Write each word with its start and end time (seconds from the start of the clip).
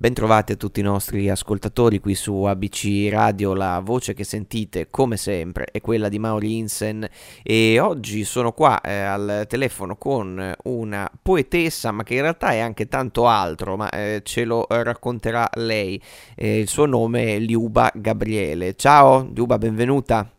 Bentrovati 0.00 0.52
a 0.52 0.54
tutti 0.54 0.78
i 0.78 0.84
nostri 0.84 1.28
ascoltatori 1.28 1.98
qui 1.98 2.14
su 2.14 2.44
ABC 2.44 3.08
Radio, 3.10 3.52
la 3.52 3.80
voce 3.82 4.14
che 4.14 4.22
sentite 4.22 4.86
come 4.88 5.16
sempre 5.16 5.66
è 5.72 5.80
quella 5.80 6.08
di 6.08 6.20
Mauri 6.20 6.56
Insen 6.56 7.04
e 7.42 7.80
oggi 7.80 8.22
sono 8.22 8.52
qua 8.52 8.80
eh, 8.80 8.92
al 8.92 9.46
telefono 9.48 9.96
con 9.96 10.54
una 10.66 11.10
poetessa 11.20 11.90
ma 11.90 12.04
che 12.04 12.14
in 12.14 12.20
realtà 12.20 12.52
è 12.52 12.60
anche 12.60 12.86
tanto 12.86 13.26
altro, 13.26 13.76
ma 13.76 13.90
eh, 13.90 14.20
ce 14.22 14.44
lo 14.44 14.66
racconterà 14.68 15.50
lei. 15.54 16.00
Eh, 16.36 16.60
il 16.60 16.68
suo 16.68 16.86
nome 16.86 17.34
è 17.34 17.38
Liuba 17.40 17.90
Gabriele. 17.92 18.76
Ciao 18.76 19.28
Liuba, 19.34 19.58
benvenuta. 19.58 20.37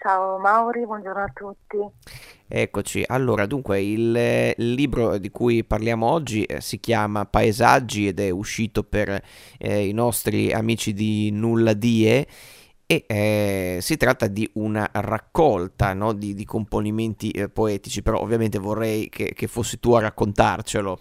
Ciao 0.00 0.38
Mauri, 0.38 0.86
buongiorno 0.86 1.24
a 1.24 1.30
tutti. 1.34 1.76
Eccoci, 2.46 3.02
allora 3.04 3.46
dunque 3.46 3.82
il, 3.82 4.14
il 4.56 4.72
libro 4.72 5.18
di 5.18 5.28
cui 5.28 5.64
parliamo 5.64 6.06
oggi 6.08 6.44
eh, 6.44 6.60
si 6.60 6.78
chiama 6.78 7.26
Paesaggi 7.26 8.06
ed 8.06 8.20
è 8.20 8.30
uscito 8.30 8.84
per 8.84 9.20
eh, 9.58 9.88
i 9.88 9.92
nostri 9.92 10.52
amici 10.52 10.92
di 10.92 11.32
Nulla 11.32 11.72
Die 11.72 12.26
e 12.86 13.04
eh, 13.08 13.78
si 13.80 13.96
tratta 13.96 14.28
di 14.28 14.48
una 14.54 14.88
raccolta 14.92 15.92
no, 15.94 16.12
di, 16.12 16.32
di, 16.32 16.44
componimenti 16.44 17.32
eh, 17.32 17.48
poetici, 17.48 18.00
però 18.00 18.20
ovviamente 18.20 18.60
vorrei 18.60 19.08
che, 19.08 19.32
che, 19.34 19.48
fossi 19.48 19.80
tu 19.80 19.94
a 19.94 20.00
raccontarcelo. 20.00 20.98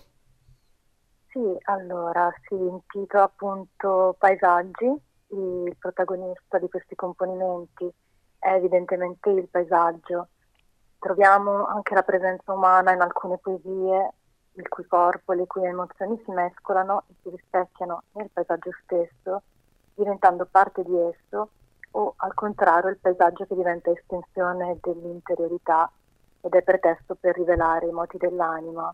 Sì, 1.27 1.55
allora 1.65 2.33
si 2.47 2.55
intitola 2.55 3.25
appunto 3.25 4.15
Paesaggi, 4.17 4.91
il 5.27 5.75
protagonista 5.77 6.57
di 6.57 6.67
questi 6.67 6.95
componimenti 6.95 7.93
è 8.39 8.53
evidentemente 8.53 9.29
il 9.29 9.47
paesaggio. 9.47 10.27
Troviamo 10.99 11.65
anche 11.65 11.93
la 11.93 12.03
presenza 12.03 12.53
umana 12.53 12.93
in 12.93 13.01
alcune 13.01 13.37
poesie, 13.37 14.13
il 14.53 14.67
cui 14.67 14.85
corpo 14.85 15.33
e 15.33 15.35
le 15.35 15.47
cui 15.47 15.65
emozioni 15.65 16.21
si 16.25 16.31
mescolano 16.31 17.03
e 17.07 17.13
si 17.21 17.29
rispecchiano 17.29 18.03
nel 18.13 18.29
paesaggio 18.31 18.71
stesso, 18.83 19.43
diventando 19.93 20.47
parte 20.49 20.83
di 20.83 20.97
esso, 20.97 21.49
o 21.91 22.13
al 22.17 22.33
contrario 22.33 22.89
il 22.89 22.97
paesaggio 22.97 23.45
che 23.45 23.55
diventa 23.55 23.91
estensione 23.91 24.77
dell'interiorità 24.81 25.89
ed 26.41 26.53
è 26.53 26.61
pretesto 26.61 27.15
per 27.15 27.35
rivelare 27.35 27.87
i 27.87 27.91
moti 27.91 28.17
dell'anima. 28.17 28.93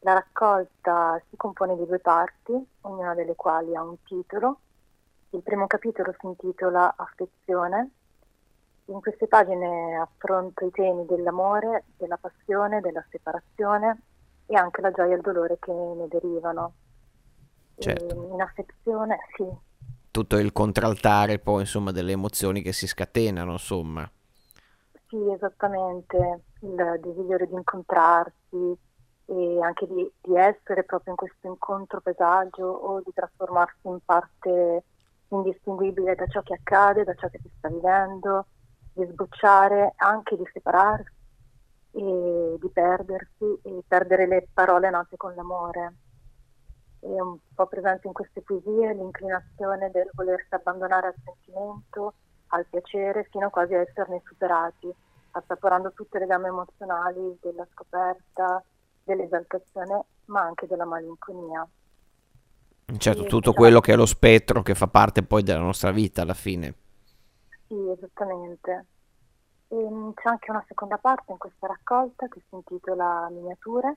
La 0.00 0.14
raccolta 0.14 1.20
si 1.28 1.36
compone 1.36 1.76
di 1.76 1.86
due 1.86 2.00
parti, 2.00 2.52
ognuna 2.82 3.14
delle 3.14 3.36
quali 3.36 3.76
ha 3.76 3.82
un 3.82 4.02
titolo. 4.02 4.58
Il 5.30 5.42
primo 5.42 5.66
capitolo 5.66 6.12
si 6.18 6.26
intitola 6.26 6.94
Affezione 6.96 7.90
in 8.86 9.00
queste 9.00 9.28
pagine 9.28 9.96
affronto 9.96 10.66
i 10.66 10.70
temi 10.70 11.06
dell'amore, 11.06 11.84
della 11.96 12.16
passione, 12.16 12.80
della 12.80 13.04
separazione 13.10 14.02
e 14.46 14.56
anche 14.56 14.80
la 14.80 14.90
gioia 14.90 15.12
e 15.12 15.16
il 15.16 15.22
dolore 15.22 15.56
che 15.60 15.72
ne 15.72 16.08
derivano. 16.08 16.74
Certo. 17.78 18.30
In 18.32 18.40
affezione, 18.40 19.18
sì. 19.36 19.46
Tutto 20.10 20.36
il 20.36 20.52
contraltare 20.52 21.38
poi, 21.38 21.60
insomma, 21.60 21.90
delle 21.90 22.12
emozioni 22.12 22.60
che 22.60 22.72
si 22.72 22.86
scatenano, 22.86 23.52
insomma. 23.52 24.08
Sì, 25.08 25.16
esattamente. 25.30 26.42
Il 26.60 27.00
desiderio 27.00 27.46
di 27.46 27.54
incontrarsi 27.54 28.76
e 29.24 29.60
anche 29.62 29.86
di, 29.86 30.10
di 30.20 30.36
essere 30.36 30.84
proprio 30.84 31.12
in 31.12 31.16
questo 31.16 31.46
incontro 31.46 32.00
paesaggio 32.00 32.64
o 32.64 33.00
di 33.00 33.12
trasformarsi 33.14 33.88
in 33.88 33.98
parte 34.04 34.84
indistinguibile 35.28 36.14
da 36.14 36.26
ciò 36.26 36.42
che 36.42 36.54
accade, 36.54 37.04
da 37.04 37.14
ciò 37.14 37.28
che 37.28 37.38
si 37.42 37.50
sta 37.56 37.68
vivendo 37.68 38.46
di 38.92 39.04
sbocciare, 39.04 39.92
anche 39.96 40.36
di 40.36 40.48
separarsi 40.52 41.10
e 41.92 42.56
di 42.58 42.68
perdersi 42.70 43.58
e 43.62 43.82
perdere 43.86 44.26
le 44.26 44.48
parole 44.52 44.90
nate 44.90 45.16
con 45.16 45.34
l'amore. 45.34 45.94
È 47.00 47.06
un 47.06 47.36
po' 47.54 47.66
presente 47.66 48.06
in 48.06 48.12
queste 48.12 48.42
poesie 48.42 48.94
l'inclinazione 48.94 49.90
del 49.90 50.08
volersi 50.12 50.54
abbandonare 50.54 51.08
al 51.08 51.14
sentimento, 51.24 52.14
al 52.48 52.66
piacere, 52.68 53.26
fino 53.30 53.50
quasi 53.50 53.74
a 53.74 53.80
esserne 53.80 54.22
superati, 54.24 54.92
assaporando 55.32 55.92
tutte 55.92 56.18
le 56.18 56.26
gambe 56.26 56.48
emozionali 56.48 57.36
della 57.40 57.66
scoperta, 57.72 58.62
dell'esaltazione, 59.04 60.04
ma 60.26 60.42
anche 60.42 60.66
della 60.66 60.84
malinconia. 60.84 61.66
Certo, 62.98 63.22
tutto 63.22 63.36
diciamo 63.36 63.56
quello 63.56 63.80
che 63.80 63.92
è 63.94 63.96
lo 63.96 64.06
spettro 64.06 64.62
che 64.62 64.74
fa 64.74 64.86
parte 64.86 65.22
poi 65.22 65.42
della 65.42 65.60
nostra 65.60 65.90
vita 65.90 66.22
alla 66.22 66.34
fine. 66.34 66.74
Sì, 67.72 67.88
esattamente. 67.88 68.86
E 69.68 69.76
ehm, 69.76 70.12
c'è 70.12 70.28
anche 70.28 70.50
una 70.50 70.62
seconda 70.68 70.98
parte 70.98 71.32
in 71.32 71.38
questa 71.38 71.66
raccolta 71.66 72.28
che 72.28 72.42
si 72.46 72.54
intitola 72.54 73.30
Miniature. 73.30 73.96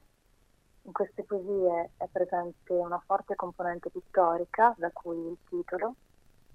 In 0.83 0.93
queste 0.93 1.23
poesie 1.23 1.91
è 1.97 2.07
presente 2.09 2.71
una 2.71 3.01
forte 3.05 3.35
componente 3.35 3.89
pittorica, 3.89 4.73
da 4.77 4.89
cui 4.93 5.17
il 5.27 5.37
titolo. 5.49 5.95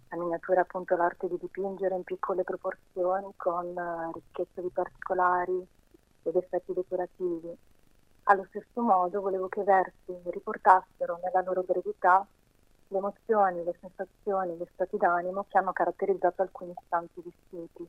La 0.09 0.17
miniatura 0.17 0.61
è 0.61 0.63
appunto 0.63 0.97
l'arte 0.97 1.29
di 1.29 1.37
dipingere 1.39 1.95
in 1.95 2.05
piccole 2.05 2.43
proporzioni 2.43 3.35
con 3.37 3.67
eh, 3.67 4.11
ricchezza 4.15 4.63
di 4.63 4.71
particolari 4.71 5.67
ed 6.23 6.37
effetti 6.37 6.73
decorativi. 6.73 7.55
Allo 8.25 8.47
stesso 8.49 8.81
modo 8.81 9.21
volevo 9.21 9.49
che 9.49 9.61
i 9.61 9.65
versi 9.65 10.17
riportassero 10.31 11.19
nella 11.23 11.43
loro 11.43 11.65
brevità 11.65 12.27
le 12.91 12.99
emozioni, 12.99 13.63
le 13.63 13.75
sensazioni, 13.81 14.55
gli 14.55 14.67
stati 14.73 14.97
d'animo 14.97 15.47
che 15.49 15.59
hanno 15.59 15.73
caratterizzato 15.73 16.43
alcuni 16.43 16.75
istanti 16.77 17.23
distinti. 17.23 17.89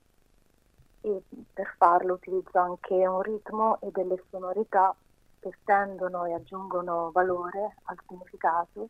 E 1.01 1.23
per 1.53 1.73
farlo 1.77 2.13
utilizzo 2.13 2.59
anche 2.59 2.93
un 3.07 3.21
ritmo 3.21 3.79
e 3.81 3.89
delle 3.91 4.21
sonorità 4.29 4.95
che 5.39 5.51
stendono 5.61 6.25
e 6.25 6.33
aggiungono 6.33 7.09
valore 7.11 7.77
al 7.85 7.97
significato 8.07 8.89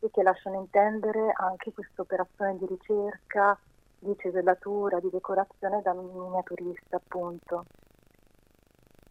e 0.00 0.10
che 0.10 0.22
lasciano 0.22 0.56
intendere 0.56 1.32
anche 1.36 1.72
questa 1.72 2.02
operazione 2.02 2.58
di 2.58 2.66
ricerca, 2.66 3.56
di 4.00 4.14
cesellatura, 4.18 4.98
di 4.98 5.08
decorazione 5.10 5.80
da 5.82 5.92
miniaturista 5.92 6.96
appunto. 6.96 7.64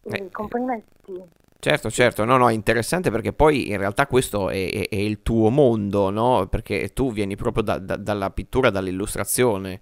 I 0.04 0.30
componimenti 0.32 1.42
Certo, 1.64 1.90
certo, 1.90 2.26
no, 2.26 2.36
no, 2.36 2.50
interessante 2.50 3.10
perché 3.10 3.32
poi 3.32 3.70
in 3.70 3.78
realtà 3.78 4.06
questo 4.06 4.50
è, 4.50 4.70
è, 4.70 4.90
è 4.90 4.98
il 4.98 5.22
tuo 5.22 5.50
mondo, 5.50 6.10
no? 6.10 6.46
Perché 6.48 6.90
tu 6.92 7.14
vieni 7.14 7.38
proprio 7.38 7.64
da, 7.64 7.80
da, 7.80 7.96
dalla 7.96 8.32
pittura, 8.32 8.70
dall'illustrazione. 8.70 9.80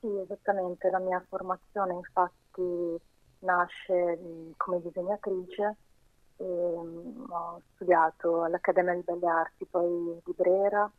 Sì, 0.00 0.06
esattamente, 0.24 0.88
la 0.88 0.98
mia 0.98 1.22
formazione 1.28 1.92
infatti 1.92 2.98
nasce 3.40 4.18
come 4.56 4.80
disegnatrice 4.80 5.76
ho 6.38 7.60
studiato 7.74 8.44
all'Accademia 8.44 8.94
di 8.94 9.02
Belle 9.04 9.26
Arti, 9.26 9.66
poi 9.66 10.18
di 10.24 10.32
Brera 10.34 10.90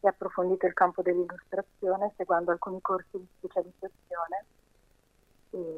e 0.00 0.06
approfondito 0.06 0.66
il 0.66 0.74
campo 0.74 1.00
dell'illustrazione 1.00 2.12
seguendo 2.18 2.50
alcuni 2.50 2.82
corsi 2.82 3.16
di 3.16 3.26
specializzazione 3.38 4.44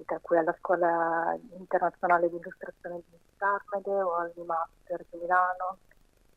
tra 0.05 0.19
cui 0.21 0.39
alla 0.39 0.55
Scuola 0.59 1.37
Internazionale 1.57 2.29
di 2.29 2.37
Illustrazione 2.37 3.03
di 3.09 3.19
Carmede 3.37 4.03
o 4.03 4.15
al 4.15 4.33
Master 4.45 5.05
di 5.11 5.19
Milano 5.19 5.79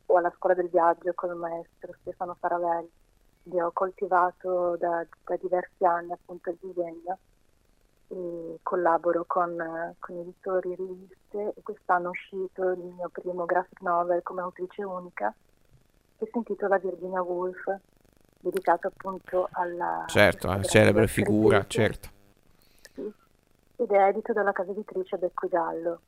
o 0.06 0.16
alla 0.16 0.32
Scuola 0.36 0.54
del 0.54 0.68
Viaggio 0.68 1.12
con 1.14 1.30
il 1.30 1.36
maestro 1.36 1.92
Stefano 2.00 2.36
Faravelli. 2.38 2.90
Io 3.54 3.66
ho 3.66 3.70
coltivato 3.72 4.76
da, 4.76 5.04
da, 5.24 5.36
diversi 5.36 5.84
anni 5.84 6.12
appunto 6.12 6.50
il 6.50 6.58
disegno 6.60 7.18
e 8.08 8.58
collaboro 8.62 9.24
con, 9.26 9.94
con 9.98 10.16
editori 10.16 10.72
e 10.72 10.76
riviste 10.76 11.52
e 11.56 11.62
quest'anno 11.62 12.06
è 12.06 12.10
uscito 12.10 12.70
il 12.70 12.78
mio 12.78 13.08
primo 13.08 13.44
graphic 13.44 13.80
novel 13.80 14.22
come 14.22 14.42
autrice 14.42 14.84
unica 14.84 15.34
che 16.18 16.28
si 16.30 16.36
intitola 16.36 16.78
Virginia 16.78 17.22
Woolf 17.22 17.74
dedicato 18.38 18.88
appunto 18.88 19.48
alla 19.52 20.04
certo, 20.06 20.48
alla 20.48 20.62
celebre 20.62 21.08
figura, 21.08 21.64
certo 21.66 22.20
ed 23.82 23.90
è 23.90 24.08
edito 24.08 24.32
dalla 24.32 24.52
casa 24.52 24.70
editrice 24.70 25.16
Becco 25.16 25.48
Giallo. 25.48 26.00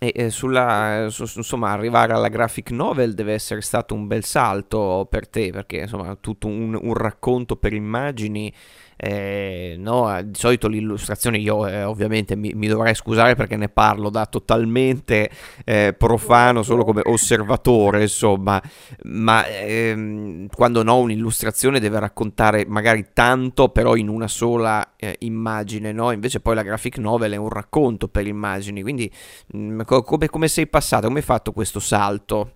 E 0.00 0.12
eh, 0.14 0.30
sulla, 0.30 1.06
su, 1.10 1.22
insomma, 1.38 1.72
arrivare 1.72 2.12
alla 2.12 2.28
graphic 2.28 2.70
novel 2.70 3.14
deve 3.14 3.32
essere 3.32 3.60
stato 3.60 3.94
un 3.94 4.06
bel 4.06 4.22
salto 4.22 5.06
per 5.10 5.26
te, 5.28 5.50
perché 5.50 5.78
insomma, 5.78 6.14
tutto 6.14 6.46
un, 6.46 6.78
un 6.80 6.94
racconto 6.94 7.56
per 7.56 7.72
immagini 7.72 8.52
eh, 9.00 9.76
no, 9.78 10.20
di 10.24 10.36
solito 10.36 10.66
l'illustrazione 10.66 11.38
io 11.38 11.68
eh, 11.68 11.84
ovviamente 11.84 12.34
mi, 12.34 12.52
mi, 12.52 12.66
dovrei 12.66 12.96
scusare 12.96 13.36
perché 13.36 13.56
ne 13.56 13.68
parlo 13.68 14.10
da 14.10 14.26
totalmente 14.26 15.30
eh, 15.64 15.94
profano 15.96 16.64
solo 16.64 16.84
come 16.84 17.02
osservatore 17.04 18.02
insomma. 18.02 18.60
Ma 19.04 19.46
ehm, 19.46 20.48
quando 20.48 20.82
no 20.82 20.98
un'illustrazione 20.98 21.78
deve 21.78 22.00
raccontare 22.00 22.64
magari 22.66 23.06
tanto 23.12 23.68
però 23.68 23.94
in 23.94 24.08
una 24.08 24.26
sola 24.26 24.94
eh, 24.96 25.14
immagine 25.20 25.92
no? 25.92 26.10
Invece 26.10 26.40
poi 26.40 26.56
la 26.56 26.62
graphic 26.62 26.98
novel 26.98 27.32
è 27.32 27.36
un 27.36 27.50
racconto 27.50 28.08
per 28.08 28.26
immagini 28.26 28.82
quindi 28.82 29.08
mh, 29.52 29.58
mm, 29.58 29.80
come, 29.82 30.28
come 30.28 30.48
sei 30.48 30.66
passato? 30.66 31.06
Come 31.06 31.20
hai 31.20 31.24
fatto 31.24 31.52
questo 31.52 31.78
salto 31.78 32.54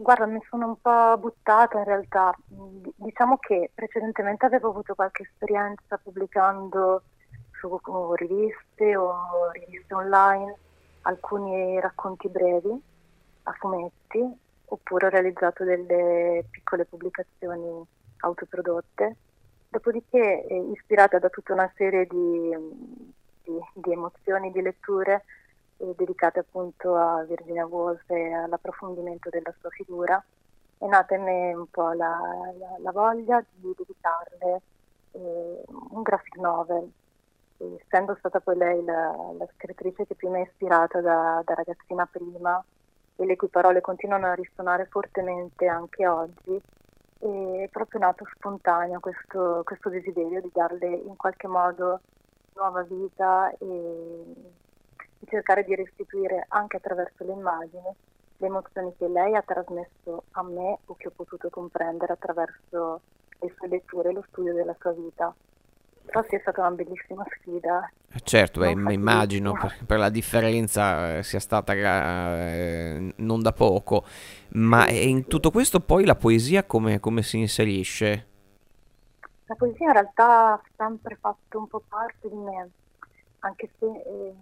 Guarda, 0.00 0.26
mi 0.26 0.40
sono 0.48 0.68
un 0.68 0.80
po' 0.80 1.18
buttata 1.18 1.78
in 1.78 1.84
realtà. 1.84 2.32
Diciamo 2.46 3.36
che 3.38 3.72
precedentemente 3.74 4.46
avevo 4.46 4.68
avuto 4.68 4.94
qualche 4.94 5.24
esperienza 5.24 5.98
pubblicando 5.98 7.02
su 7.58 8.14
riviste 8.14 8.94
o 8.94 9.50
riviste 9.50 9.92
online 9.92 10.56
alcuni 11.02 11.80
racconti 11.80 12.28
brevi 12.28 12.80
a 13.42 13.52
fumetti 13.58 14.22
oppure 14.66 15.06
ho 15.06 15.10
realizzato 15.10 15.64
delle 15.64 16.44
piccole 16.48 16.84
pubblicazioni 16.84 17.84
autoprodotte. 18.18 19.16
Dopodiché, 19.68 20.46
eh, 20.46 20.70
ispirata 20.76 21.18
da 21.18 21.28
tutta 21.28 21.54
una 21.54 21.72
serie 21.74 22.06
di, 22.06 22.56
di, 23.42 23.58
di 23.74 23.92
emozioni, 23.92 24.52
di 24.52 24.62
letture, 24.62 25.24
eh, 25.78 25.94
dedicate 25.96 26.40
appunto 26.40 26.94
a 26.96 27.24
Virginia 27.24 27.66
Woolf 27.66 28.08
e 28.10 28.32
all'approfondimento 28.32 29.30
della 29.30 29.54
sua 29.60 29.70
figura, 29.70 30.22
è 30.78 30.86
nata 30.86 31.14
in 31.14 31.22
me 31.22 31.54
un 31.54 31.66
po' 31.70 31.92
la, 31.92 32.18
la, 32.58 32.76
la 32.78 32.92
voglia 32.92 33.44
di 33.54 33.74
dedicarle 33.76 34.60
eh, 35.12 35.62
un 35.66 36.02
graphic 36.02 36.36
novel, 36.36 36.90
essendo 37.56 38.14
stata 38.18 38.40
poi 38.40 38.56
lei 38.56 38.84
la, 38.84 39.14
la, 39.36 39.48
scrittrice 39.54 40.06
che 40.06 40.14
più 40.14 40.30
mi 40.30 40.40
ha 40.40 40.42
ispirata 40.44 41.00
da, 41.00 41.42
da 41.44 41.54
ragazzina 41.54 42.06
prima 42.06 42.62
e 43.16 43.26
le 43.26 43.36
cui 43.36 43.48
parole 43.48 43.80
continuano 43.80 44.26
a 44.26 44.34
risuonare 44.34 44.86
fortemente 44.86 45.66
anche 45.66 46.06
oggi, 46.06 46.60
è 47.18 47.68
proprio 47.72 47.98
nato 47.98 48.24
spontaneo 48.36 49.00
questo, 49.00 49.62
questo 49.64 49.88
desiderio 49.88 50.40
di 50.40 50.50
darle 50.52 50.86
in 50.86 51.16
qualche 51.16 51.48
modo 51.48 52.00
nuova 52.54 52.82
vita 52.82 53.50
e 53.58 54.24
cercare 55.26 55.64
di 55.64 55.74
restituire 55.74 56.44
anche 56.48 56.76
attraverso 56.76 57.24
le 57.24 57.32
immagini 57.32 57.94
le 58.38 58.46
emozioni 58.46 58.92
che 58.96 59.08
lei 59.08 59.34
ha 59.34 59.42
trasmesso 59.42 60.24
a 60.32 60.42
me 60.42 60.78
o 60.86 60.94
che 60.96 61.08
ho 61.08 61.12
potuto 61.14 61.50
comprendere 61.50 62.12
attraverso 62.12 63.00
le 63.40 63.52
sue 63.56 63.68
letture 63.68 64.10
e 64.10 64.12
lo 64.12 64.24
studio 64.28 64.54
della 64.54 64.76
sua 64.78 64.92
vita. 64.92 65.34
Però 66.04 66.24
sì, 66.28 66.36
è 66.36 66.38
stata 66.40 66.60
una 66.60 66.70
bellissima 66.70 67.24
sfida. 67.36 67.90
Eh, 68.12 68.20
certo, 68.20 68.60
beh, 68.60 68.92
immagino 68.92 69.52
per, 69.52 69.76
per, 69.84 69.98
la 69.98 70.08
differenza 70.08 71.18
eh, 71.18 71.22
sia 71.22 71.40
stata 71.40 71.74
eh, 71.74 73.12
non 73.16 73.42
da 73.42 73.52
poco, 73.52 74.04
ma 74.52 74.86
sì, 74.86 75.10
in 75.10 75.26
tutto 75.26 75.50
questo 75.50 75.80
poi 75.80 76.06
la 76.06 76.14
poesia 76.14 76.64
come, 76.64 77.00
come, 77.00 77.22
si 77.22 77.38
inserisce? 77.38 78.26
La 79.44 79.54
poesia 79.56 79.86
in 79.86 79.92
realtà 79.92 80.52
ha 80.52 80.62
sempre 80.76 81.18
fatto 81.20 81.58
un 81.58 81.66
po' 81.66 81.82
parte 81.86 82.28
di 82.28 82.36
me, 82.36 82.70
anche 83.40 83.68
se 83.78 83.84
eh, 83.84 84.34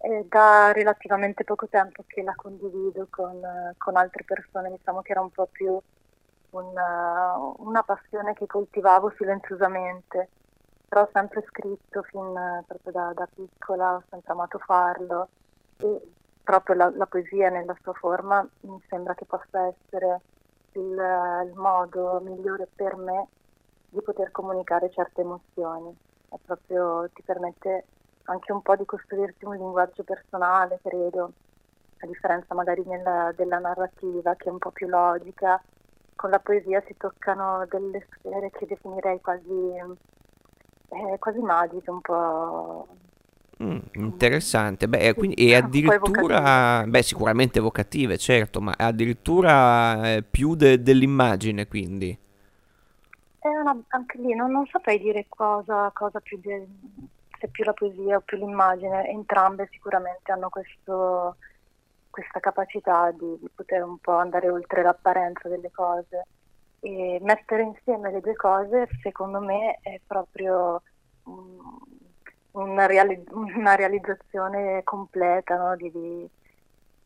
è 0.00 0.24
da 0.26 0.72
relativamente 0.72 1.44
poco 1.44 1.66
tempo 1.68 2.04
che 2.06 2.22
la 2.22 2.34
condivido 2.34 3.06
con, 3.10 3.38
con 3.76 3.96
altre 3.96 4.24
persone, 4.24 4.70
diciamo 4.70 5.02
che 5.02 5.12
era 5.12 5.20
un 5.20 5.30
po' 5.30 5.46
più 5.46 5.78
una, 6.50 7.36
una 7.58 7.82
passione 7.82 8.32
che 8.32 8.46
coltivavo 8.46 9.12
silenziosamente, 9.18 10.28
però 10.88 11.02
ho 11.02 11.10
sempre 11.12 11.44
scritto 11.46 12.02
fin 12.04 12.32
proprio 12.66 12.92
da, 12.92 13.12
da 13.14 13.28
piccola, 13.32 13.96
ho 13.96 14.02
sempre 14.08 14.32
amato 14.32 14.58
farlo 14.58 15.28
e 15.76 16.00
proprio 16.42 16.76
la, 16.76 16.90
la, 16.94 17.06
poesia 17.06 17.50
nella 17.50 17.76
sua 17.82 17.92
forma 17.92 18.46
mi 18.60 18.82
sembra 18.88 19.14
che 19.14 19.26
possa 19.26 19.66
essere 19.66 20.20
il, 20.72 21.44
il, 21.46 21.52
modo 21.54 22.20
migliore 22.24 22.66
per 22.74 22.96
me 22.96 23.28
di 23.90 24.00
poter 24.00 24.30
comunicare 24.30 24.90
certe 24.90 25.20
emozioni. 25.20 25.94
È 26.30 26.36
proprio, 26.42 27.06
ti 27.12 27.22
permette 27.22 27.84
anche 28.30 28.52
un 28.52 28.62
po' 28.62 28.76
di 28.76 28.84
costruirti 28.84 29.44
un 29.44 29.56
linguaggio 29.56 30.04
personale, 30.04 30.78
credo, 30.82 31.32
a 31.98 32.06
differenza 32.06 32.54
magari 32.54 32.82
nella, 32.86 33.32
della 33.36 33.58
narrativa 33.58 34.34
che 34.36 34.48
è 34.48 34.52
un 34.52 34.58
po' 34.58 34.70
più 34.70 34.86
logica. 34.88 35.62
Con 36.14 36.30
la 36.30 36.38
poesia 36.38 36.82
si 36.86 36.94
toccano 36.96 37.66
delle 37.68 38.06
sfere 38.10 38.50
che 38.50 38.66
definirei 38.66 39.20
quasi, 39.20 39.50
eh, 40.88 41.18
quasi 41.18 41.38
magiche, 41.40 41.90
un 41.90 42.00
po'... 42.00 42.88
Mm, 43.62 43.78
interessante, 43.94 44.88
beh, 44.88 45.14
quindi, 45.14 45.34
e 45.36 45.54
addirittura, 45.54 46.84
beh, 46.86 47.02
sicuramente 47.02 47.58
evocative, 47.58 48.16
certo, 48.16 48.60
ma 48.60 48.74
addirittura 48.76 50.14
eh, 50.14 50.22
più 50.22 50.54
de- 50.54 50.80
dell'immagine, 50.82 51.66
quindi. 51.66 52.18
Una, 53.40 53.78
anche 53.88 54.18
lì 54.18 54.34
non, 54.34 54.50
non, 54.50 54.66
saprei 54.66 54.98
dire 54.98 55.26
cosa, 55.28 55.90
cosa 55.92 56.20
più, 56.20 56.38
de- 56.38 56.68
se 57.40 57.48
più 57.48 57.64
la 57.64 57.72
poesia 57.72 58.16
o 58.16 58.20
più 58.20 58.36
l'immagine, 58.36 59.08
entrambe 59.08 59.68
sicuramente 59.72 60.30
hanno 60.30 60.50
questo, 60.50 61.36
questa 62.10 62.38
capacità 62.38 63.10
di, 63.12 63.38
di, 63.40 63.48
poter 63.54 63.82
un 63.82 63.98
po' 63.98 64.12
andare 64.12 64.50
oltre 64.50 64.82
l'apparenza 64.82 65.48
delle 65.48 65.70
cose 65.70 66.26
e 66.80 67.18
mettere 67.22 67.62
insieme 67.62 68.10
le 68.10 68.20
due 68.20 68.34
cose 68.34 68.88
secondo 69.02 69.40
me 69.40 69.78
è 69.82 70.00
proprio 70.06 70.82
una, 72.52 72.86
reali- 72.86 73.24
una, 73.30 73.74
realizzazione 73.74 74.82
completa 74.84 75.56
no? 75.56 75.76
di, 75.76 75.90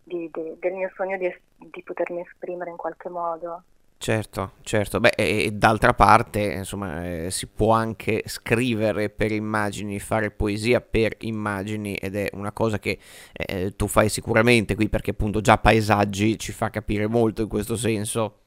di, 0.02 0.31
del 0.31 0.72
mio 0.72 0.90
sogno 0.94 1.16
di 1.16 1.82
potermi 1.82 2.20
esprimere 2.20 2.70
in 2.70 2.76
qualche 2.76 3.08
modo. 3.08 3.62
Certo, 3.96 4.52
certo. 4.61 5.00
Beh, 5.00 5.12
e, 5.17 5.50
d'altra 5.52 5.94
parte, 5.94 6.41
insomma, 6.41 7.06
eh, 7.06 7.31
si 7.31 7.46
può 7.46 7.73
anche 7.73 8.23
scrivere 8.26 9.08
per 9.08 9.32
immagini, 9.32 9.99
fare 9.99 10.31
poesia 10.31 10.82
per 10.82 11.17
immagini 11.20 11.94
ed 11.94 12.14
è 12.14 12.29
una 12.35 12.52
cosa 12.52 12.79
che 12.79 12.99
eh, 13.32 13.75
tu 13.76 13.87
fai 13.87 14.11
sicuramente 14.11 14.75
qui 14.75 14.91
perché 14.91 15.12
appunto 15.12 15.41
già 15.41 15.56
paesaggi 15.56 16.38
ci 16.38 16.52
fa 16.52 16.69
capire 16.69 17.06
molto 17.06 17.43
in 17.43 17.49
questo 17.49 17.76
senso. 17.76 18.41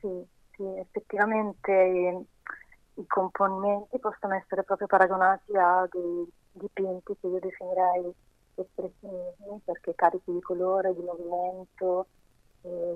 Sì, 0.00 0.08
sì, 0.54 0.62
effettivamente 0.78 1.72
i, 1.72 3.00
i 3.00 3.06
componimenti 3.08 3.98
possono 3.98 4.34
essere 4.34 4.62
proprio 4.62 4.86
paragonati 4.86 5.56
a 5.56 5.86
dei 5.90 6.26
dipinti 6.52 7.16
che 7.20 7.26
io 7.26 7.40
definirei 7.40 8.14
espressionismi 8.54 9.60
perché 9.64 9.94
carichi 9.96 10.32
di 10.32 10.40
colore, 10.40 10.94
di 10.94 11.02
movimento, 11.02 12.06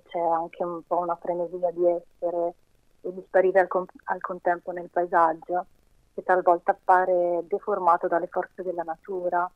c'è 0.06 0.18
anche 0.18 0.64
un 0.64 0.82
po' 0.86 0.98
una 0.98 1.16
frenesia 1.16 1.70
di 1.70 1.86
essere 1.86 2.54
e 3.02 3.12
di 3.12 3.22
sparire 3.26 3.60
al, 3.60 3.68
con- 3.68 3.86
al 4.04 4.20
contempo 4.20 4.72
nel 4.72 4.88
paesaggio, 4.90 5.66
che 6.14 6.22
talvolta 6.22 6.72
appare 6.72 7.44
deformato 7.46 8.08
dalle 8.08 8.26
forze 8.26 8.62
della 8.62 8.82
natura. 8.82 9.50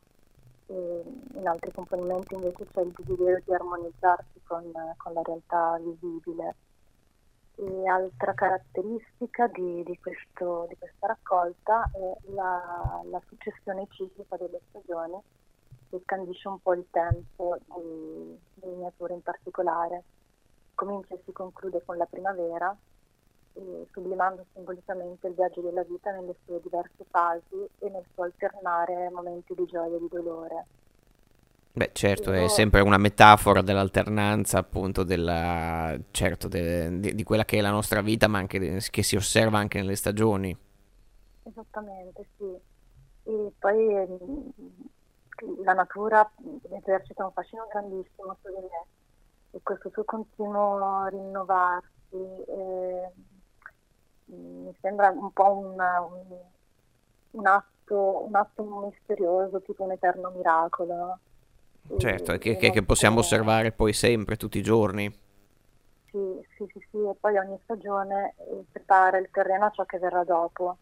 E 0.66 1.02
in 1.34 1.46
altri 1.46 1.70
componimenti 1.72 2.34
invece 2.34 2.66
c'è 2.72 2.80
il 2.80 2.94
desiderio 2.96 3.42
di 3.44 3.52
armonizzarsi 3.52 4.40
con, 4.46 4.72
con 4.96 5.12
la 5.12 5.22
realtà 5.22 5.78
visibile. 5.80 6.54
E 7.56 7.86
altra 7.86 8.34
caratteristica 8.34 9.46
di, 9.48 9.84
di, 9.84 9.98
questo, 10.00 10.66
di 10.68 10.76
questa 10.76 11.06
raccolta 11.06 11.88
è 11.92 12.30
la, 12.32 13.00
la, 13.04 13.22
successione 13.28 13.86
ciclica 13.90 14.36
delle 14.36 14.60
stagioni 14.70 15.16
scandisce 16.02 16.48
un 16.48 16.60
po' 16.60 16.74
il 16.74 16.86
tempo 16.90 17.56
di, 17.76 18.38
di 18.54 18.66
miniature 18.68 19.14
in 19.14 19.22
particolare. 19.22 20.02
Comincia 20.74 21.14
e 21.14 21.20
si 21.24 21.32
conclude 21.32 21.82
con 21.84 21.96
la 21.96 22.06
primavera, 22.06 22.76
sublimando 23.92 24.44
simbolicamente 24.52 25.28
il 25.28 25.34
viaggio 25.34 25.60
della 25.60 25.84
vita 25.84 26.10
nelle 26.10 26.34
sue 26.44 26.60
diverse 26.60 27.04
fasi 27.10 27.68
e 27.78 27.88
nel 27.88 28.04
suo 28.12 28.24
alternare 28.24 29.10
momenti 29.10 29.54
di 29.54 29.64
gioia 29.66 29.96
e 29.96 30.00
di 30.00 30.08
dolore. 30.08 30.64
Beh, 31.76 31.90
certo, 31.92 32.32
è 32.32 32.46
sempre 32.48 32.80
una 32.82 32.98
metafora 32.98 33.60
dell'alternanza, 33.60 34.58
appunto, 34.58 35.02
della, 35.02 35.96
certo, 36.12 36.46
de, 36.46 37.00
de, 37.00 37.14
di 37.14 37.22
quella 37.24 37.44
che 37.44 37.58
è 37.58 37.60
la 37.60 37.72
nostra 37.72 38.00
vita, 38.00 38.28
ma 38.28 38.38
anche 38.38 38.78
che 38.78 39.02
si 39.02 39.16
osserva 39.16 39.58
anche 39.58 39.78
nelle 39.78 39.96
stagioni. 39.96 40.56
Esattamente, 41.42 42.26
sì. 42.36 42.56
E 43.24 43.52
poi 43.58 44.06
la 45.62 45.72
natura 45.72 46.30
esercita 46.70 47.24
un 47.24 47.32
fascino 47.32 47.66
grandissimo 47.70 48.36
su 48.42 48.48
di 48.48 48.60
me 48.60 48.86
e 49.50 49.60
questo 49.62 49.90
suo 49.90 50.04
continuo 50.04 51.06
rinnovarsi 51.06 51.92
eh, 52.12 53.12
mi 54.26 54.74
sembra 54.80 55.10
un 55.10 55.32
po' 55.32 55.52
una, 55.52 56.00
un, 56.00 56.36
un, 57.32 57.46
atto, 57.46 58.24
un, 58.26 58.34
atto, 58.34 58.62
misterioso, 58.62 59.60
tipo 59.62 59.84
un 59.84 59.92
eterno 59.92 60.30
miracolo. 60.30 61.18
Certo, 61.98 62.32
e, 62.32 62.38
che, 62.38 62.56
che, 62.56 62.70
che, 62.70 62.82
possiamo 62.82 63.18
osservare 63.18 63.72
poi 63.72 63.92
sempre, 63.92 64.36
tutti 64.36 64.58
i 64.58 64.62
giorni. 64.62 65.10
Sì, 66.10 66.46
sì, 66.56 66.66
sì, 66.72 66.86
sì, 66.90 66.96
e 66.96 67.14
poi 67.20 67.36
ogni 67.36 67.58
stagione 67.64 68.34
eh, 68.38 68.64
prepara 68.70 69.18
il 69.18 69.28
terreno 69.30 69.66
a 69.66 69.70
ciò 69.70 69.84
che 69.84 69.98
verrà 69.98 70.24
dopo. 70.24 70.78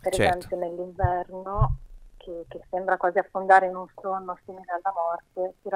Per 0.00 0.14
certo. 0.14 0.38
esempio 0.38 0.56
nell'inverno 0.58 1.78
che, 2.22 2.44
che, 2.48 2.60
sembra 2.70 2.96
quasi 2.96 3.18
affondare 3.18 3.66
in 3.66 3.76
un 3.76 3.86
sonno 4.00 4.38
simile 4.44 4.72
alla 4.72 4.94
morte, 4.94 5.54
si, 5.62 5.68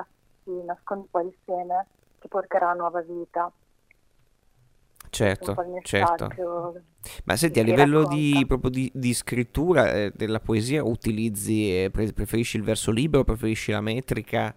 si 0.45 0.65
nasconde 0.65 1.09
poi 1.11 1.27
il 1.27 1.37
seme 1.45 1.87
che 2.19 2.29
porterà 2.29 2.71
a 2.71 2.75
nuova 2.75 3.01
vita. 3.03 3.51
Certo, 5.09 5.55
certo. 5.83 6.29
Ma 7.25 7.37
senti, 7.37 7.61
a 7.61 7.63
livello 7.63 8.07
di, 8.07 8.45
proprio 8.47 8.71
di, 8.71 8.91
di 8.93 9.15
scrittura 9.15 9.93
eh, 9.93 10.13
della 10.15 10.41
poesia, 10.41 10.85
utilizzi, 10.85 11.85
eh, 11.85 11.91
preferisci 11.91 12.57
il 12.57 12.63
verso 12.63 12.91
libero, 12.91 13.25
preferisci 13.25 13.73
la 13.73 13.81
metrica? 13.81 14.55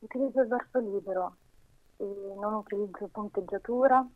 Utilizzo 0.00 0.42
il 0.42 0.48
verso 0.48 0.78
libero, 0.78 1.36
e 1.96 2.04
non 2.38 2.54
utilizzo 2.54 3.08
punteggiatura, 3.10 4.06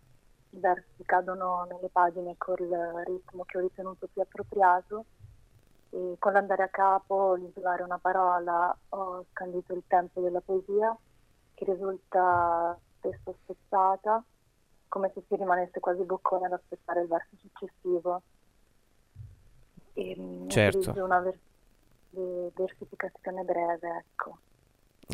i 0.50 0.58
versi 0.60 1.02
cadono 1.04 1.66
nelle 1.68 1.88
pagine 1.90 2.34
col 2.36 2.56
ritmo 3.06 3.44
che 3.44 3.58
ho 3.58 3.60
ritenuto 3.60 4.08
più 4.12 4.22
appropriato 4.22 5.04
e 5.90 6.16
con 6.18 6.32
l'andare 6.32 6.62
a 6.62 6.68
capo, 6.68 7.34
l'isolare 7.34 7.82
una 7.82 7.98
parola, 7.98 8.76
ho 8.90 9.24
scandito 9.30 9.74
il 9.74 9.82
tempo 9.86 10.20
della 10.20 10.40
poesia 10.40 10.96
che 11.54 11.64
risulta 11.64 12.78
spesso 12.96 13.36
spezzata, 13.42 14.22
come 14.88 15.10
se 15.14 15.22
si 15.28 15.36
rimanesse 15.36 15.80
quasi 15.80 16.02
boccone 16.02 16.46
ad 16.46 16.52
aspettare 16.52 17.02
il 17.02 17.08
verso 17.08 17.36
successivo. 17.36 18.22
E, 19.92 20.16
mm, 20.18 20.48
certo. 20.48 21.04
una 21.04 21.20
vers- 21.20 22.52
versificazione 22.54 23.42
breve, 23.42 24.04
ecco. 24.04 24.38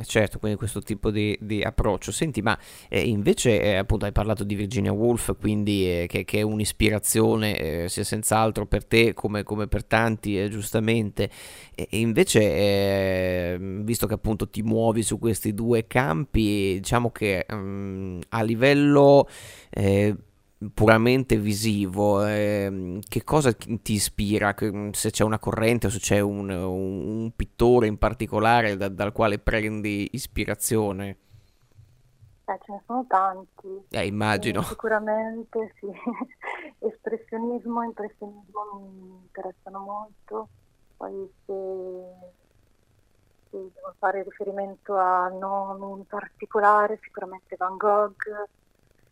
Certo, 0.05 0.39
quindi 0.39 0.59
questo 0.59 0.81
tipo 0.81 1.11
di, 1.11 1.37
di 1.41 1.63
approccio. 1.63 2.13
Senti, 2.13 2.43
ma 2.43 2.59
eh, 2.89 3.01
invece 3.01 3.61
eh, 3.61 3.77
appunto 3.77 4.05
hai 4.05 4.13
parlato 4.13 4.45
di 4.45 4.55
Virginia 4.55 4.93
Woolf, 4.93 5.35
quindi 5.39 6.03
eh, 6.03 6.07
che, 6.07 6.25
che, 6.25 6.41
è 6.41 6.43
un'ispirazione 6.43 7.59
eh, 7.59 7.89
sia 7.89 8.05
senz'altro 8.05 8.67
per 8.67 8.85
te 8.85 9.15
come, 9.15 9.43
come 9.43 9.67
per 9.69 9.85
tanti, 9.85 10.39
eh, 10.39 10.49
giustamente. 10.49 11.31
E 11.75 11.89
invece, 11.93 12.41
eh, 12.41 13.57
visto 13.61 14.07
che 14.07 14.15
appunto 14.15 14.49
ti 14.49 14.63
muovi 14.63 15.03
su 15.03 15.19
questi 15.19 15.55
due 15.55 15.87
campi, 15.87 16.75
diciamo 16.81 17.11
che 17.11 17.47
um, 17.49 18.21
a 18.29 18.43
livello 18.43 19.29
puramente 20.73 21.37
visivo, 21.37 22.27
eh, 22.27 22.99
che 23.07 23.25
cosa 23.25 23.53
ti 23.53 23.93
ispira? 23.93 24.55
Mm, 24.65 24.91
se 24.91 25.11
c'è 25.11 25.23
una 25.23 25.39
corrente 25.39 25.87
o 25.87 25.91
se 25.91 25.99
c'è 25.99 26.21
un, 26.21 26.49
un, 26.49 27.31
pittore 27.37 27.87
in 27.87 27.99
particolare 27.99 28.77
da, 28.77 28.89
dal 28.89 29.13
quale 29.13 29.39
prendi 29.39 30.09
ispirazione? 30.13 31.19
Eh, 32.47 32.59
ce 32.65 32.73
ne 32.73 32.83
sono 32.87 33.05
tanti. 33.07 33.69
Eh, 33.91 34.07
immagino. 34.07 34.61
Eh, 34.61 34.65
sicuramente 34.65 35.75
sì. 35.79 35.89
Espressionismo 36.79 37.83
e 37.83 37.87
impressionismo 37.87 38.61
mi 38.73 39.19
interessano 39.23 39.79
molto. 39.81 40.49
Poi 40.97 41.31
se, 41.45 41.53
se 43.51 43.57
devo 43.57 43.95
fare 43.99 44.23
riferimento 44.23 44.97
a 44.97 45.29
nomi 45.29 45.99
in 45.99 46.07
particolare, 46.07 46.99
sicuramente 47.03 47.57
Van 47.57 47.77
Gogh. 47.77 48.49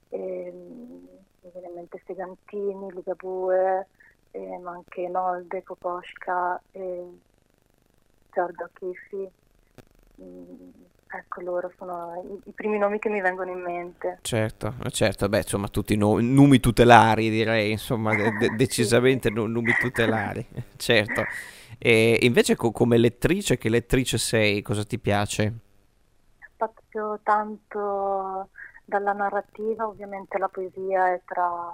Ehm, 0.08 1.08
mi 1.44 1.50
viene 1.52 1.68
in 1.68 1.74
mente 1.74 2.02
Segantini, 2.06 2.90
Ligabue, 2.92 3.86
eh, 4.30 4.58
ma 4.58 4.72
anche 4.72 5.06
Nolde, 5.08 5.62
Kokoschka, 5.62 6.60
eh, 6.72 7.18
Giorgio 8.32 8.70
Chiffi. 8.72 9.30
Mm, 10.22 10.70
ecco, 11.08 11.40
loro 11.42 11.70
sono 11.76 12.14
i, 12.24 12.48
i, 12.48 12.52
primi 12.52 12.78
nomi 12.78 12.98
che 12.98 13.10
mi 13.10 13.20
vengono 13.20 13.50
in 13.50 13.60
mente. 13.60 14.18
Certo, 14.22 14.74
certo, 14.88 15.28
beh, 15.28 15.38
insomma, 15.38 15.68
tutti 15.68 15.96
no, 15.96 16.18
numi 16.18 16.60
tutelari, 16.60 17.28
direi, 17.28 17.72
insomma, 17.72 18.14
de- 18.14 18.36
de- 18.36 18.54
decisamente 18.56 19.28
sì. 19.28 19.34
numi 19.34 19.76
tutelari, 19.76 20.46
certo. 20.76 21.26
E 21.78 22.18
invece 22.22 22.56
co- 22.56 22.70
come 22.70 22.96
lettrice, 22.96 23.58
che 23.58 23.68
lettrice 23.68 24.16
sei? 24.16 24.62
Cosa 24.62 24.84
ti 24.84 24.98
piace? 24.98 25.52
Spazio 26.54 27.20
tanto 27.22 28.48
dalla 28.84 29.12
narrativa 29.12 29.86
ovviamente 29.86 30.38
la 30.38 30.48
poesia 30.48 31.12
è 31.12 31.22
tra, 31.24 31.72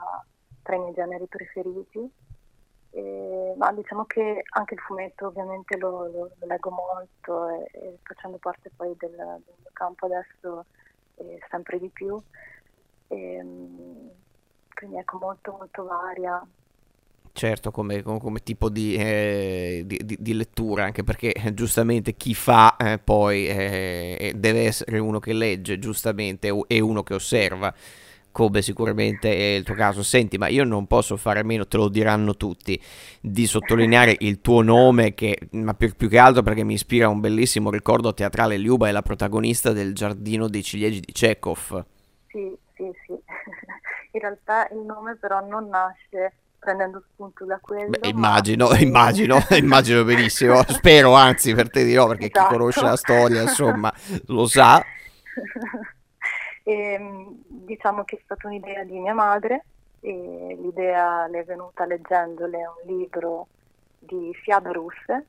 tra 0.63 0.77
i 0.77 0.79
miei 0.79 0.95
generi 0.95 1.27
preferiti, 1.27 2.11
e, 2.93 3.55
ma 3.57 3.73
diciamo 3.73 4.05
che 4.05 4.43
anche 4.51 4.75
il 4.75 4.81
fumetto 4.81 5.27
ovviamente 5.27 5.77
lo, 5.77 6.07
lo, 6.07 6.31
lo 6.39 6.47
leggo 6.47 6.71
molto 6.71 7.49
e, 7.49 7.71
e, 7.73 7.99
facendo 8.03 8.39
parte 8.39 8.71
poi 8.75 8.95
del, 8.99 9.11
del 9.11 9.55
mio 9.59 9.71
campo 9.73 10.07
adesso 10.07 10.65
eh, 11.17 11.39
sempre 11.49 11.79
di 11.79 11.89
più. 11.89 12.21
E, 13.09 13.45
quindi 14.75 14.97
ecco 14.97 15.19
molto 15.19 15.53
molto 15.53 15.85
varia, 15.85 16.43
Certo, 17.41 17.71
come, 17.71 18.03
come, 18.03 18.43
tipo 18.43 18.69
di, 18.69 18.97
eh, 18.97 19.85
di, 19.87 19.99
di, 20.05 20.19
di, 20.21 20.35
lettura, 20.35 20.85
anche 20.85 21.03
perché 21.03 21.33
eh, 21.33 21.55
giustamente 21.55 22.15
chi 22.15 22.35
fa 22.35 22.77
eh, 22.77 22.99
poi 22.99 23.47
eh, 23.47 24.17
eh, 24.21 24.33
deve 24.35 24.67
essere 24.67 24.99
uno 24.99 25.21
che 25.21 25.33
legge, 25.33 25.79
giustamente, 25.79 26.55
e 26.67 26.81
uno 26.81 27.03
che 27.03 27.15
osserva, 27.15 27.73
come 28.31 28.61
sicuramente 28.61 29.35
è 29.35 29.57
il 29.57 29.65
tuo 29.65 29.75
caso. 29.75 30.03
Senti, 30.03 30.37
ma 30.37 30.49
io 30.49 30.65
non 30.65 30.87
posso 30.87 31.17
fare 31.17 31.41
a 31.41 31.43
meno, 31.43 31.67
te 31.67 31.79
lo 31.79 31.89
diranno 31.89 32.37
tutti, 32.37 32.79
di 33.23 33.47
sottolineare 33.47 34.17
il 34.19 34.43
tuo 34.43 34.61
nome, 34.61 35.15
che, 35.15 35.39
ma 35.53 35.73
più, 35.73 35.95
più 35.97 36.11
che 36.11 36.19
altro 36.19 36.43
perché 36.43 36.63
mi 36.63 36.75
ispira 36.75 37.07
a 37.07 37.09
un 37.09 37.21
bellissimo 37.21 37.71
ricordo 37.71 38.13
teatrale. 38.13 38.59
Liuba 38.59 38.89
è 38.89 38.93
la 38.93 39.01
protagonista 39.01 39.73
del 39.73 39.95
Giardino 39.95 40.47
dei 40.47 40.63
ciliegi 40.63 41.01
di 41.01 41.11
Chekhov. 41.11 41.87
Sì, 42.27 42.55
sì, 42.75 42.85
sì. 43.07 43.13
In 44.13 44.21
realtà 44.21 44.69
il 44.73 44.81
nome 44.81 45.17
però 45.17 45.41
non 45.41 45.71
nasce 45.71 46.35
prendendo 46.61 47.03
spunto 47.13 47.45
da 47.45 47.59
quello. 47.61 47.89
Beh, 47.99 48.09
immagino, 48.09 48.69
ma... 48.69 48.79
immagino, 48.79 49.39
immagino 49.57 50.05
benissimo. 50.05 50.63
Spero 50.69 51.15
anzi 51.15 51.53
per 51.55 51.71
te 51.71 51.83
di 51.83 51.95
no, 51.95 52.07
perché 52.07 52.27
esatto. 52.27 52.47
chi 52.47 52.53
conosce 52.53 52.83
la 52.83 52.97
storia, 52.97 53.43
insomma, 53.43 53.93
lo 54.29 54.47
sa. 54.47 54.81
e, 56.63 56.73
ehm, 56.73 57.43
diciamo 57.49 58.05
che 58.05 58.17
è 58.17 58.21
stata 58.23 58.47
un'idea 58.47 58.85
di 58.85 58.99
mia 58.99 59.15
madre 59.15 59.65
e 60.01 60.57
l'idea 60.61 61.27
le 61.27 61.41
è 61.41 61.45
venuta 61.45 61.85
leggendole 61.85 62.59
un 62.59 62.95
libro 62.95 63.49
di 63.99 64.33
fiabe 64.43 64.73
russe, 64.73 65.27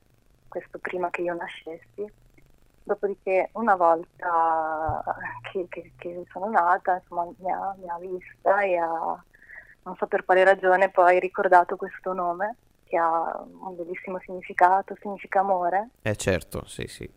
questo 0.48 0.78
prima 0.78 1.10
che 1.10 1.22
io 1.22 1.34
nascessi. 1.34 2.20
Dopodiché 2.84 3.50
una 3.52 3.76
volta 3.76 5.02
che, 5.52 5.66
che, 5.68 5.92
che 5.96 6.24
sono 6.32 6.50
nata, 6.50 7.00
insomma, 7.00 7.28
mi 7.38 7.50
ha, 7.50 7.76
mi 7.78 7.88
ha 7.88 7.96
vista 7.98 8.60
e 8.60 8.76
ha 8.76 9.22
non 9.84 9.96
so 9.96 10.06
per 10.06 10.24
quale 10.24 10.44
ragione 10.44 10.90
poi 10.90 11.18
ricordato 11.20 11.76
questo 11.76 12.12
nome 12.12 12.56
che 12.84 12.96
ha 12.96 13.42
un 13.42 13.74
bellissimo 13.74 14.18
significato, 14.20 14.94
significa 15.00 15.40
amore. 15.40 15.90
Eh 16.02 16.16
certo, 16.16 16.66
sì 16.66 16.86
sì. 16.86 17.10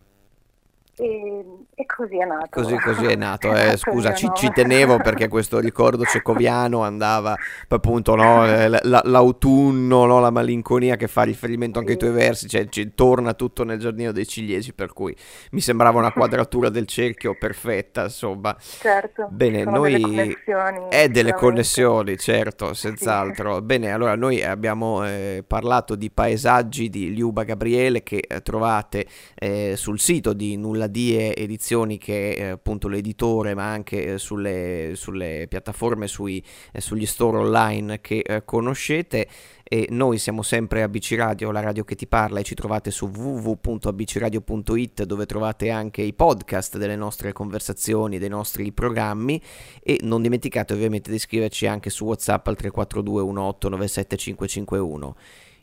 E, 0.97 1.45
e, 1.75 1.85
così 1.85 2.17
è 2.17 2.25
nato. 2.25 2.47
Così, 2.49 2.75
così 2.77 3.05
è 3.05 3.15
nato. 3.15 3.53
Eh, 3.65 3.77
scusa, 3.77 4.13
ci, 4.13 4.29
ci, 4.35 4.49
tenevo 4.49 4.97
perché 4.97 5.27
questo 5.27 5.59
ricordo 5.59 6.03
cecoviano 6.03 6.83
andava 6.83 7.35
appunto 7.69 8.15
no, 8.15 8.45
eh, 8.45 8.69
l'autunno, 8.69 10.05
no, 10.05 10.19
la 10.19 10.29
malinconia 10.29 10.97
che 10.97 11.07
fa 11.07 11.23
riferimento 11.23 11.79
anche 11.79 11.93
ai 11.93 11.97
tuoi 11.97 12.11
versi, 12.11 12.47
cioè 12.47 12.67
ci, 12.67 12.93
torna 12.93 13.33
tutto 13.33 13.63
nel 13.63 13.79
giardino 13.79 14.11
dei 14.11 14.27
ciliegi, 14.27 14.73
per 14.73 14.93
cui 14.93 15.15
mi 15.51 15.61
sembrava 15.61 15.97
una 15.99 16.11
quadratura 16.11 16.69
del 16.69 16.85
cerchio 16.85 17.35
perfetta, 17.37 18.03
insomma. 18.03 18.55
Certo. 18.59 19.27
Bene, 19.29 19.63
noi... 19.63 19.93
Delle 19.93 20.01
connessioni. 20.01 20.85
È 20.89 21.09
delle 21.09 21.33
connessioni, 21.33 22.17
certo, 22.17 22.73
senz'altro. 22.73 23.55
Sì. 23.55 23.61
Bene, 23.61 23.91
allora 23.91 24.15
noi 24.15 24.43
abbiamo 24.43 25.05
eh, 25.05 25.43
parlato 25.45 25.95
di 25.95 26.11
paesaggi 26.11 26.89
di 26.89 27.13
Liuba 27.13 27.43
Gabriele 27.43 28.03
che 28.03 28.23
eh, 28.27 28.41
trovate 28.41 29.05
eh, 29.35 29.73
sul 29.75 29.99
sito 29.99 30.33
di 30.33 30.55
Nulla 30.57 30.84
la 30.85 30.87
Die 30.87 31.35
Edizioni 31.35 31.97
che 31.97 32.35
è 32.35 32.43
appunto 32.45 32.87
l'editore 32.87 33.53
ma 33.53 33.69
anche 33.69 34.13
eh, 34.13 34.17
sulle, 34.17 34.91
sulle 34.95 35.47
piattaforme, 35.49 36.07
sui, 36.07 36.43
eh, 36.71 36.81
sugli 36.81 37.05
store 37.05 37.37
online 37.39 38.01
che 38.01 38.19
eh, 38.19 38.45
conoscete 38.45 39.27
e 39.67 39.87
noi 39.89 40.19
siamo 40.19 40.43
sempre 40.43 40.83
ABC 40.83 41.15
Radio, 41.17 41.51
la 41.51 41.59
radio 41.59 41.83
che 41.83 41.95
ti 41.95 42.05
parla 42.05 42.39
e 42.39 42.43
ci 42.43 42.53
trovate 42.53 42.91
su 42.91 43.07
www.abcradio.it 43.07 45.03
dove 45.05 45.25
trovate 45.25 45.71
anche 45.71 46.03
i 46.03 46.13
podcast 46.13 46.77
delle 46.77 46.95
nostre 46.95 47.33
conversazioni, 47.33 48.19
dei 48.19 48.29
nostri 48.29 48.71
programmi 48.71 49.41
e 49.81 49.99
non 50.03 50.21
dimenticate 50.21 50.73
ovviamente 50.73 51.09
di 51.09 51.15
iscriverci 51.15 51.65
anche 51.65 51.89
su 51.89 52.05
WhatsApp 52.05 52.45
al 52.47 52.55
342 52.55 53.23
18 53.23 53.69
97551. 53.69 55.15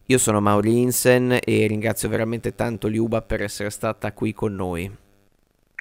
Io 0.07 0.19
sono 0.19 0.41
Mauri 0.41 0.81
Insen 0.81 1.39
e 1.43 1.67
ringrazio 1.69 2.09
veramente 2.09 2.57
tanto 2.57 2.89
Liuba 2.89 3.23
per 3.23 3.41
essere 3.41 3.71
stata 3.71 4.13
qui 4.13 4.33
con 4.33 4.53
noi. 4.53 4.91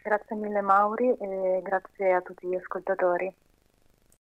Grazie 0.04 0.36
mille 0.36 0.62
Mauri 0.62 1.16
e 1.20 1.62
grazie 1.62 2.14
a 2.14 2.22
tutti 2.22 2.48
gli 2.48 2.56
ascoltatori. 2.56 3.32